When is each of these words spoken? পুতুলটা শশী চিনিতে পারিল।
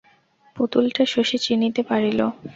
পুতুলটা 0.55 1.03
শশী 1.05 1.37
চিনিতে 1.45 1.81
পারিল। 1.83 2.19